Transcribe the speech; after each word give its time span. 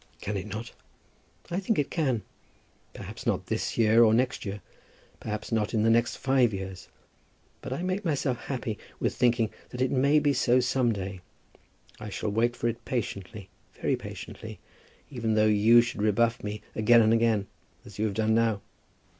"Can 0.19 0.35
it 0.35 0.47
not? 0.47 0.71
I 1.51 1.59
think 1.59 1.77
it 1.77 1.91
can. 1.91 2.23
Perhaps 2.91 3.27
not 3.27 3.45
this 3.45 3.77
year, 3.77 4.03
or 4.03 4.15
next 4.15 4.45
year; 4.47 4.61
perhaps 5.19 5.51
not 5.51 5.75
in 5.75 5.83
the 5.83 5.91
next 5.91 6.15
five 6.15 6.55
years. 6.55 6.87
But 7.61 7.71
I 7.71 7.83
make 7.83 8.03
myself 8.03 8.45
happy 8.45 8.79
with 8.99 9.13
thinking 9.15 9.51
that 9.69 9.79
it 9.79 9.91
may 9.91 10.17
be 10.17 10.33
so 10.33 10.59
some 10.59 10.91
day. 10.91 11.21
I 11.99 12.09
shall 12.09 12.31
wait 12.31 12.55
for 12.55 12.67
it 12.67 12.83
patiently, 12.83 13.49
very 13.79 13.95
patiently, 13.95 14.57
even 15.11 15.35
though 15.35 15.45
you 15.45 15.83
should 15.83 16.01
rebuff 16.01 16.43
me 16.43 16.63
again 16.75 17.03
and 17.03 17.13
again, 17.13 17.45
as 17.85 17.99
you 17.99 18.05
have 18.05 18.15
done 18.15 18.33
now." 18.33 18.61